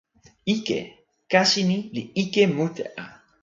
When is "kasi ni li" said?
1.31-2.03